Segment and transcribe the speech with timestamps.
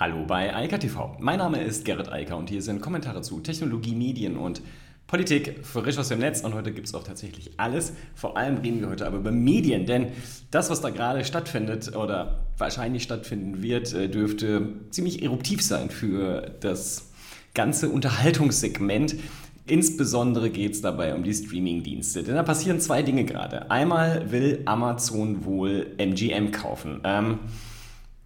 [0.00, 1.14] Hallo bei Eika TV.
[1.20, 4.62] Mein Name ist Gerrit Eiker und hier sind Kommentare zu Technologie, Medien und
[5.06, 7.92] Politik frisch aus dem Netz und heute gibt es auch tatsächlich alles.
[8.14, 10.06] Vor allem reden wir heute aber über Medien, denn
[10.50, 16.50] das, was da gerade stattfindet oder wahrscheinlich stattfinden wird, äh, dürfte ziemlich eruptiv sein für
[16.60, 17.10] das
[17.52, 19.16] ganze Unterhaltungssegment.
[19.66, 23.70] Insbesondere geht es dabei um die Streaming-Dienste, denn da passieren zwei Dinge gerade.
[23.70, 27.02] Einmal will Amazon wohl MGM kaufen.
[27.04, 27.40] Ähm,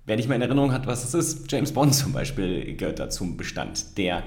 [0.07, 3.09] Wer nicht mehr in Erinnerung hat, was das ist, James Bond zum Beispiel gehört da
[3.09, 4.23] zum Bestand der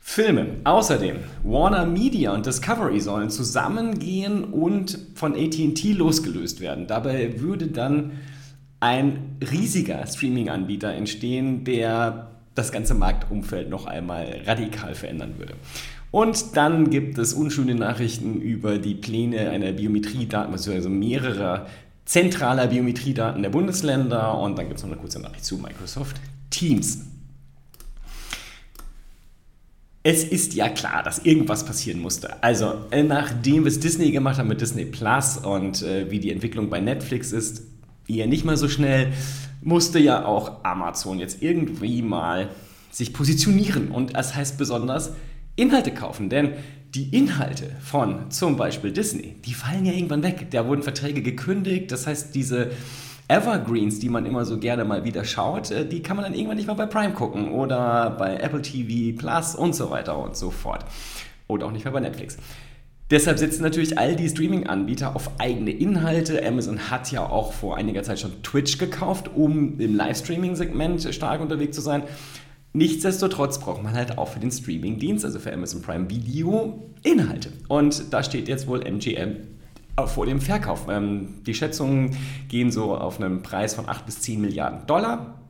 [0.00, 0.56] Filme.
[0.64, 6.86] Außerdem, Warner Media und Discovery sollen zusammengehen und von ATT losgelöst werden.
[6.86, 8.12] Dabei würde dann
[8.80, 15.52] ein riesiger Streaming-Anbieter entstehen, der das ganze Marktumfeld noch einmal radikal verändern würde.
[16.10, 21.66] Und dann gibt es unschöne Nachrichten über die Pläne einer Biometriedaten, also mehrerer
[22.04, 27.06] zentraler Biometriedaten der Bundesländer und dann gibt es noch eine kurze Nachricht zu Microsoft Teams.
[30.02, 32.42] Es ist ja klar, dass irgendwas passieren musste.
[32.42, 36.70] Also, äh, nachdem es Disney gemacht hat mit Disney Plus und äh, wie die Entwicklung
[36.70, 37.64] bei Netflix ist,
[38.08, 39.12] eher nicht mal so schnell,
[39.62, 42.48] musste ja auch Amazon jetzt irgendwie mal
[42.90, 43.90] sich positionieren.
[43.90, 45.12] Und das heißt besonders
[45.56, 46.30] Inhalte kaufen.
[46.30, 46.54] Denn
[46.94, 50.48] die Inhalte von zum Beispiel Disney, die fallen ja irgendwann weg.
[50.50, 51.92] Da wurden Verträge gekündigt.
[51.92, 52.70] Das heißt, diese
[53.28, 56.56] Evergreens, die man immer so gerne mal wieder schaut, äh, die kann man dann irgendwann
[56.56, 60.50] nicht mehr bei Prime gucken oder bei Apple TV Plus und so weiter und so
[60.50, 60.84] fort.
[61.46, 62.38] Oder auch nicht mehr bei Netflix.
[63.10, 66.46] Deshalb setzen natürlich all die Streaming-Anbieter auf eigene Inhalte.
[66.46, 71.74] Amazon hat ja auch vor einiger Zeit schon Twitch gekauft, um im Livestreaming-Segment stark unterwegs
[71.74, 72.04] zu sein.
[72.72, 77.52] Nichtsdestotrotz braucht man halt auch für den Streaming-Dienst, also für Amazon Prime Video, Inhalte.
[77.68, 79.36] Und da steht jetzt wohl MGM
[80.06, 80.86] vor dem Verkauf.
[80.88, 82.16] Ähm, die Schätzungen
[82.48, 85.40] gehen so auf einen Preis von 8 bis 10 Milliarden Dollar.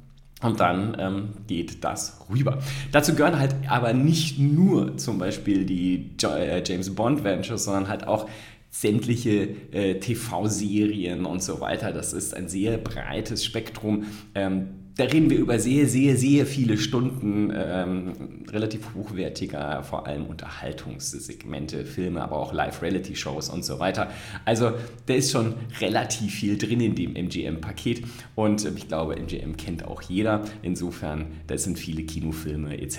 [0.42, 2.58] Und dann ähm, geht das rüber.
[2.92, 8.06] Dazu gehören halt aber nicht nur zum Beispiel die äh, James Bond Ventures, sondern halt
[8.06, 8.26] auch
[8.70, 11.92] sämtliche äh, TV-Serien und so weiter.
[11.92, 14.04] Das ist ein sehr breites Spektrum.
[14.34, 14.68] Ähm,
[15.00, 18.12] da reden wir über sehr, sehr, sehr viele Stunden ähm,
[18.50, 24.10] relativ hochwertiger, vor allem Unterhaltungssegmente, Filme, aber auch Live-Reality-Shows und so weiter.
[24.44, 24.72] Also
[25.06, 28.02] da ist schon relativ viel drin in dem MGM-Paket
[28.34, 30.42] und ich glaube, MGM kennt auch jeder.
[30.60, 32.98] Insofern, das sind viele Kinofilme etc.,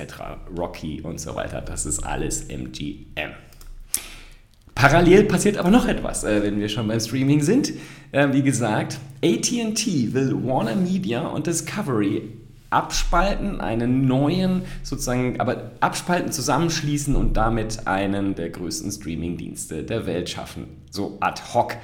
[0.57, 1.61] Rocky und so weiter.
[1.61, 3.34] Das ist alles MGM.
[4.81, 7.72] Parallel passiert aber noch etwas, äh, wenn wir schon beim Streaming sind.
[8.12, 12.24] Äh, wie gesagt, ATT will Warner Media und Discovery
[12.72, 20.31] abspalten, einen neuen sozusagen, aber abspalten, zusammenschließen und damit einen der größten Streaming-Dienste der Welt
[20.31, 20.66] schaffen.
[20.90, 21.78] So ad hoc.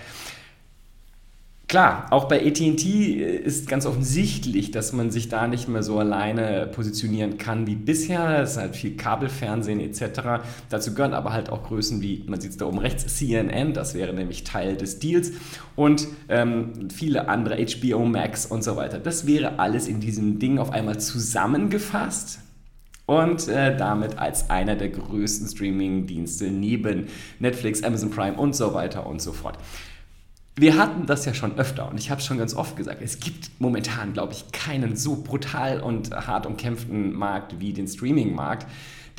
[1.68, 6.66] Klar, auch bei ATT ist ganz offensichtlich, dass man sich da nicht mehr so alleine
[6.68, 8.42] positionieren kann wie bisher.
[8.42, 10.46] Es ist halt viel Kabelfernsehen etc.
[10.70, 13.96] Dazu gehören aber halt auch Größen wie, man sieht es da oben rechts, CNN, das
[13.96, 15.34] wäre nämlich Teil des Deals
[15.76, 18.98] und ähm, viele andere, HBO Max und so weiter.
[18.98, 22.40] Das wäre alles in diesem Ding auf einmal zusammengefasst
[23.08, 27.08] und äh, damit als einer der größten Streaming-Dienste neben
[27.40, 29.58] Netflix, Amazon Prime und so weiter und so fort
[30.60, 33.20] wir hatten das ja schon öfter und ich habe es schon ganz oft gesagt, es
[33.20, 38.66] gibt momentan, glaube ich, keinen so brutal und hart umkämpften Markt wie den Streaming-Markt,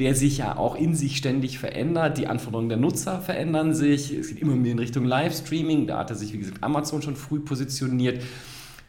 [0.00, 2.18] der sich ja auch in sich ständig verändert.
[2.18, 4.12] Die Anforderungen der Nutzer verändern sich.
[4.12, 5.86] Es geht immer mehr in Richtung Livestreaming.
[5.86, 8.22] Da hatte sich, wie gesagt, Amazon schon früh positioniert.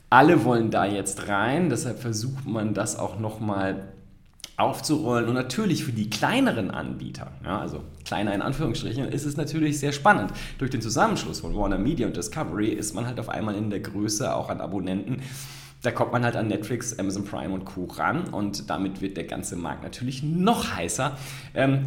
[0.10, 3.90] Alle wollen da jetzt rein, deshalb versucht man das auch nochmal
[4.60, 5.28] aufzurollen.
[5.28, 9.92] Und natürlich für die kleineren Anbieter, ja, also kleiner in Anführungsstrichen, ist es natürlich sehr
[9.92, 10.32] spannend.
[10.58, 13.80] Durch den Zusammenschluss von Warner Media und Discovery ist man halt auf einmal in der
[13.80, 15.22] Größe auch an Abonnenten.
[15.82, 17.86] Da kommt man halt an Netflix, Amazon Prime und Co.
[17.86, 21.18] ran und damit wird der ganze Markt natürlich noch heißer.
[21.54, 21.86] Ähm,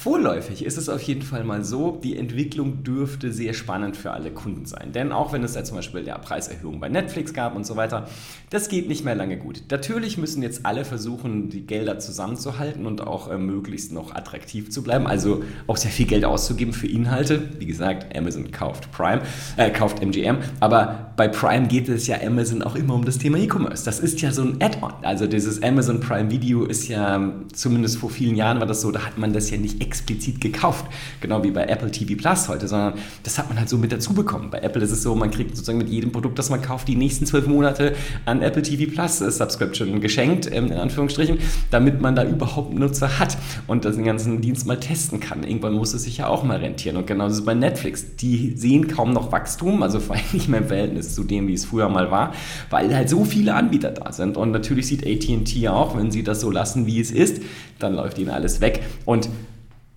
[0.00, 4.30] Vorläufig ist es auf jeden Fall mal so, die Entwicklung dürfte sehr spannend für alle
[4.30, 4.92] Kunden sein.
[4.92, 8.06] Denn auch wenn es da zum Beispiel ja, Preiserhöhungen bei Netflix gab und so weiter,
[8.48, 9.64] das geht nicht mehr lange gut.
[9.72, 14.84] Natürlich müssen jetzt alle versuchen, die Gelder zusammenzuhalten und auch äh, möglichst noch attraktiv zu
[14.84, 15.08] bleiben.
[15.08, 17.48] Also auch sehr viel Geld auszugeben für Inhalte.
[17.58, 19.22] Wie gesagt, Amazon kauft Prime,
[19.56, 20.38] äh, kauft MGM.
[20.60, 23.84] Aber bei Prime geht es ja Amazon auch immer um das Thema E-Commerce.
[23.84, 24.92] Das ist ja so ein Add-on.
[25.02, 29.04] Also dieses Amazon Prime Video ist ja, zumindest vor vielen Jahren war das so, da
[29.04, 30.86] hat man das ja nicht extra explizit gekauft,
[31.20, 34.14] genau wie bei Apple TV Plus heute, sondern das hat man halt so mit dazu
[34.14, 34.50] bekommen.
[34.50, 36.96] Bei Apple ist es so, man kriegt sozusagen mit jedem Produkt, das man kauft, die
[36.96, 41.38] nächsten zwölf Monate an Apple TV Plus äh, Subscription geschenkt, ähm, in Anführungsstrichen,
[41.70, 43.36] damit man da überhaupt Nutzer hat
[43.66, 45.42] und den ganzen Dienst mal testen kann.
[45.42, 46.96] Irgendwann muss es sich ja auch mal rentieren.
[46.96, 48.16] Und genauso bei Netflix.
[48.16, 51.54] Die sehen kaum noch Wachstum, also vor allem nicht mehr im Verhältnis zu dem, wie
[51.54, 52.32] es früher mal war,
[52.70, 54.36] weil halt so viele Anbieter da sind.
[54.36, 57.42] Und natürlich sieht ATT auch, wenn sie das so lassen, wie es ist,
[57.78, 58.82] dann läuft ihnen alles weg.
[59.04, 59.28] Und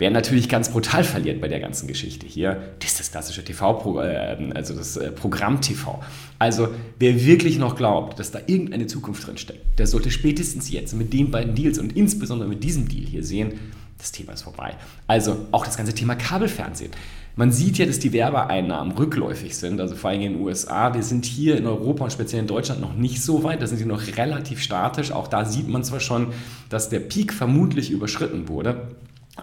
[0.01, 4.01] Wer natürlich ganz brutal verliert bei der ganzen Geschichte hier, das ist das klassische TV,
[4.01, 6.01] äh, also das äh, Programm TV.
[6.39, 10.95] Also wer wirklich noch glaubt, dass da irgendeine Zukunft drin steckt, der sollte spätestens jetzt
[10.95, 13.59] mit den beiden Deals und insbesondere mit diesem Deal hier sehen,
[13.99, 14.73] das Thema ist vorbei.
[15.05, 16.89] Also auch das ganze Thema Kabelfernsehen.
[17.35, 20.95] Man sieht ja, dass die Werbeeinnahmen rückläufig sind, also vor allem in den USA.
[20.95, 23.77] Wir sind hier in Europa und speziell in Deutschland noch nicht so weit, da sind
[23.77, 25.11] sie noch relativ statisch.
[25.11, 26.33] Auch da sieht man zwar schon,
[26.69, 28.95] dass der Peak vermutlich überschritten wurde.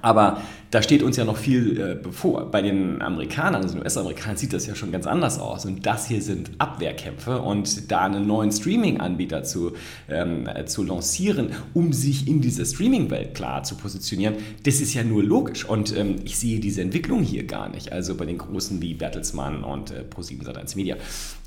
[0.03, 0.39] Aber
[0.71, 2.51] da steht uns ja noch viel äh, bevor.
[2.51, 5.65] Bei den Amerikanern, also den US-Amerikanern, sieht das ja schon ganz anders aus.
[5.65, 7.41] Und das hier sind Abwehrkämpfe.
[7.41, 9.73] Und da einen neuen Streaming-Anbieter zu,
[10.09, 14.35] ähm, äh, zu lancieren, um sich in dieser Streaming-Welt klar zu positionieren,
[14.65, 15.65] das ist ja nur logisch.
[15.65, 17.93] Und ähm, ich sehe diese Entwicklung hier gar nicht.
[17.93, 20.97] Also bei den Großen wie Bertelsmann und äh, Pro7 Sat1 Media.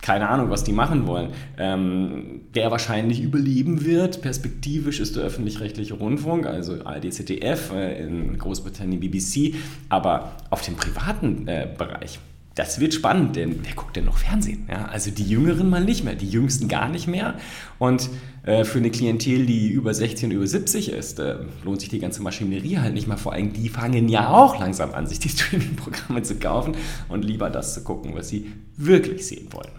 [0.01, 1.29] Keine Ahnung, was die machen wollen.
[1.59, 4.23] Ähm, der wahrscheinlich überleben wird.
[4.23, 9.55] Perspektivisch ist der öffentlich-rechtliche Rundfunk, also ARD, ZDF, äh, in Großbritannien BBC,
[9.89, 12.19] aber auf dem privaten äh, Bereich,
[12.55, 14.67] das wird spannend, denn wer guckt denn noch Fernsehen?
[14.69, 17.35] Ja, also die Jüngeren mal nicht mehr, die Jüngsten gar nicht mehr.
[17.79, 18.09] Und
[18.43, 22.21] äh, für eine Klientel, die über 16, über 70 ist, äh, lohnt sich die ganze
[22.21, 23.17] Maschinerie halt nicht mehr.
[23.17, 26.75] Vor allem, die fangen ja auch langsam an, sich die Streaming-Programme zu kaufen
[27.07, 29.71] und lieber das zu gucken, was sie wirklich sehen wollen.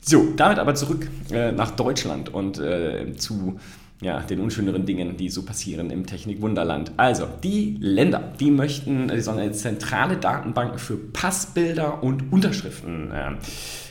[0.00, 3.60] So, damit aber zurück äh, nach Deutschland und äh, zu
[4.00, 6.92] ja, den unschöneren Dingen, die so passieren im Technikwunderland.
[6.96, 13.32] Also, die Länder, die möchten, sollen eine zentrale Datenbank für Passbilder und Unterschriften äh,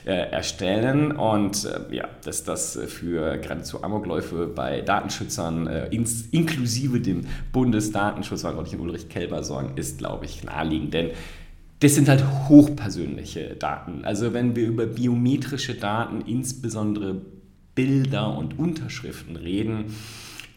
[0.06, 7.02] äh, erstellen und äh, ja, dass das für geradezu Amokläufe bei Datenschützern äh, ins, inklusive
[7.02, 11.10] dem Bundesdatenschutzverantwortlichen Ulrich Kelber sorgen, ist, glaube ich, naheliegend, denn
[11.80, 14.04] das sind halt hochpersönliche Daten.
[14.04, 17.22] Also wenn wir über biometrische Daten, insbesondere
[17.78, 19.86] Bilder und Unterschriften reden,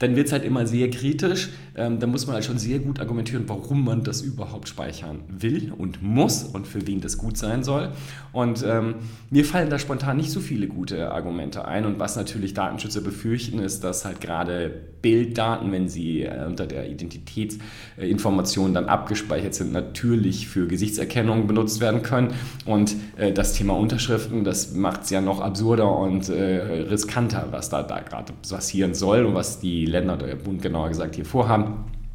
[0.01, 1.51] dann wird es halt immer sehr kritisch.
[1.81, 5.73] Ähm, da muss man halt schon sehr gut argumentieren, warum man das überhaupt speichern will
[5.77, 7.89] und muss und für wen das gut sein soll.
[8.33, 8.97] Und ähm,
[9.31, 11.87] mir fallen da spontan nicht so viele gute Argumente ein.
[11.87, 16.91] Und was natürlich Datenschützer befürchten, ist, dass halt gerade Bilddaten, wenn sie äh, unter der
[16.91, 22.35] Identitätsinformation dann abgespeichert sind, natürlich für Gesichtserkennung benutzt werden können.
[22.67, 27.71] Und äh, das Thema Unterschriften, das macht es ja noch absurder und äh, riskanter, was
[27.71, 31.25] da, da gerade passieren soll und was die Länder oder der Bund genauer gesagt hier
[31.25, 31.70] vorhaben.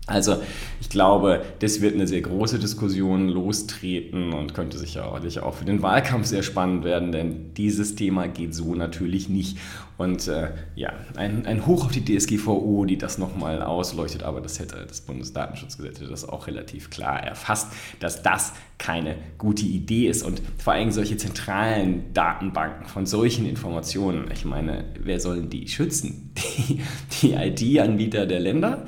[0.07, 0.37] Also
[0.81, 5.81] ich glaube, das wird eine sehr große Diskussion lostreten und könnte sicherlich auch für den
[5.81, 9.57] Wahlkampf sehr spannend werden, denn dieses Thema geht so natürlich nicht.
[9.97, 14.59] Und äh, ja, ein, ein Hoch auf die DSGVO, die das nochmal ausleuchtet, aber das
[14.59, 20.23] hätte das Bundesdatenschutzgesetz das auch relativ klar erfasst, dass das keine gute Idee ist.
[20.23, 26.33] Und vor allem solche zentralen Datenbanken von solchen Informationen, ich meine, wer sollen die schützen?
[26.67, 26.81] Die,
[27.21, 28.85] die IT-Anbieter der Länder?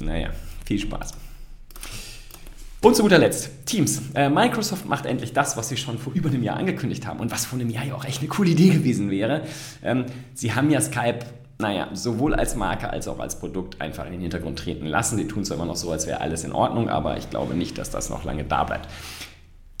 [0.00, 0.30] Naja,
[0.64, 1.14] viel Spaß.
[2.82, 4.00] Und zu guter Letzt, Teams.
[4.14, 7.30] Äh, Microsoft macht endlich das, was sie schon vor über einem Jahr angekündigt haben und
[7.30, 9.42] was vor einem Jahr ja auch echt eine coole Idee gewesen wäre.
[9.82, 11.18] Ähm, sie haben ja Skype,
[11.58, 15.18] naja, sowohl als Marke als auch als Produkt einfach in den Hintergrund treten lassen.
[15.18, 17.76] Sie tun es immer noch so, als wäre alles in Ordnung, aber ich glaube nicht,
[17.76, 18.88] dass das noch lange da bleibt.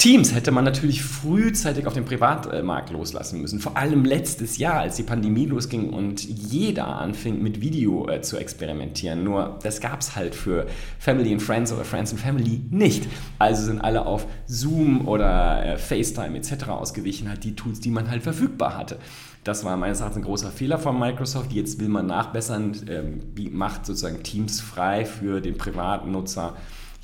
[0.00, 3.60] Teams hätte man natürlich frühzeitig auf dem Privatmarkt loslassen müssen.
[3.60, 8.38] Vor allem letztes Jahr, als die Pandemie losging und jeder anfing mit Video äh, zu
[8.38, 9.22] experimentieren.
[9.22, 10.66] Nur das gab es halt für
[10.98, 13.08] Family and Friends oder Friends and Family nicht.
[13.38, 16.70] Also sind alle auf Zoom oder äh, FaceTime etc.
[16.70, 18.96] ausgewichen, halt die Tools, die man halt verfügbar hatte.
[19.44, 21.52] Das war meines Erachtens ein großer Fehler von Microsoft.
[21.52, 23.20] Jetzt will man nachbessern, ähm,
[23.52, 26.56] macht sozusagen Teams frei für den privaten Nutzer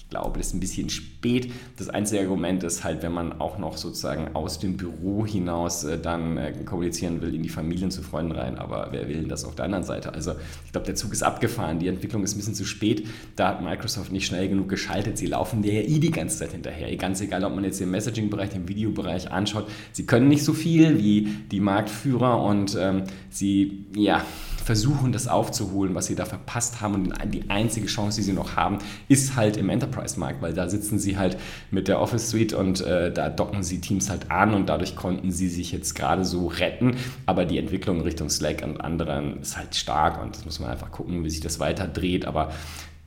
[0.07, 1.53] ich glaube, das ist ein bisschen spät.
[1.79, 5.99] Das einzige Argument ist halt, wenn man auch noch sozusagen aus dem Büro hinaus äh,
[5.99, 8.57] dann äh, kommunizieren will in die Familien zu Freunden rein.
[8.57, 10.15] Aber wer will denn das auf der anderen Seite?
[10.15, 10.35] Also
[10.65, 11.81] ich glaube, der Zug ist abgefahren.
[11.81, 13.05] Die Entwicklung ist ein bisschen zu spät.
[13.35, 15.19] Da hat Microsoft nicht schnell genug geschaltet.
[15.19, 16.95] Sie laufen der ja eh die ganze Zeit hinterher.
[16.97, 19.67] Ganz egal, ob man jetzt den Messaging-Bereich, den Videobereich anschaut.
[19.91, 24.25] Sie können nicht so viel wie die Marktführer und ähm, sie, ja,
[24.67, 26.95] versuchen, das aufzuholen, was sie da verpasst haben.
[26.97, 30.99] Und die einzige Chance, die sie noch haben, ist halt im Enterprise-Markt, weil da sitzen
[30.99, 31.39] sie halt
[31.71, 35.31] mit der Office Suite und äh, da docken sie Teams halt an und dadurch konnten
[35.31, 36.97] sie sich jetzt gerade so retten.
[37.27, 40.91] Aber die Entwicklung Richtung Slack und anderen ist halt stark und das muss man einfach
[40.91, 42.25] gucken, wie sich das weiter dreht.
[42.25, 42.51] Aber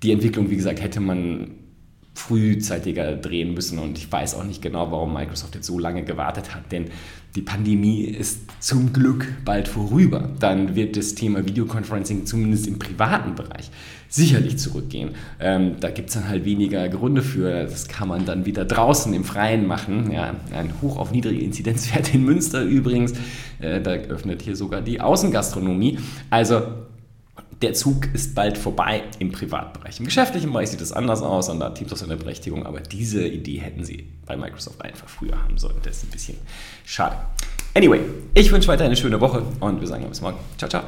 [0.01, 1.55] die Entwicklung, wie gesagt, hätte man
[2.19, 3.79] frühzeitiger drehen müssen.
[3.79, 6.85] Und ich weiß auch nicht genau, warum Microsoft jetzt so lange gewartet hat, denn
[7.35, 10.29] die Pandemie ist zum Glück bald vorüber.
[10.39, 13.69] Dann wird das Thema Videoconferencing zumindest im privaten Bereich
[14.09, 15.11] sicherlich zurückgehen.
[15.39, 17.63] Ähm, da gibt es dann halt weniger Gründe für.
[17.63, 20.11] Das kann man dann wieder draußen im Freien machen.
[20.11, 23.13] Ja, ein Hoch auf niedrige Inzidenzwerte in Münster übrigens.
[23.59, 25.99] Äh, da öffnet hier sogar die Außengastronomie.
[26.31, 26.63] Also
[27.61, 29.99] der Zug ist bald vorbei im Privatbereich.
[29.99, 32.79] Im geschäftlichen Bereich sieht es anders aus und da hat Teams auch seine Berechtigung, aber
[32.79, 35.75] diese Idee hätten sie bei Microsoft einfach früher haben sollen.
[35.83, 36.37] Das ist ein bisschen
[36.85, 37.17] schade.
[37.75, 37.99] Anyway,
[38.33, 40.37] ich wünsche weiter eine schöne Woche und wir sagen bis morgen.
[40.57, 40.83] Ciao, ciao.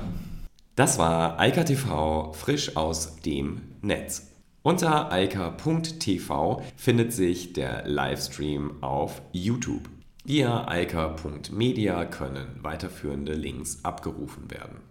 [0.76, 4.28] Das war Eika TV frisch aus dem Netz.
[4.64, 9.90] Unter eika.tv findet sich der Livestream auf YouTube.
[10.24, 14.91] Via eika.media können weiterführende Links abgerufen werden.